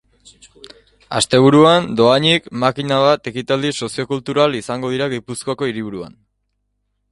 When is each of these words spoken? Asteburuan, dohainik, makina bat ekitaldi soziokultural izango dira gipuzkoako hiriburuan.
Asteburuan, 1.19 1.85
dohainik, 1.99 2.47
makina 2.65 2.97
bat 3.05 3.31
ekitaldi 3.33 3.73
soziokultural 3.83 4.59
izango 4.63 4.93
dira 4.97 5.11
gipuzkoako 5.15 5.71
hiriburuan. 5.73 6.21